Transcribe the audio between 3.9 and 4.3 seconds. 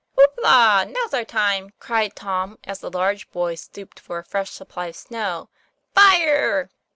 for a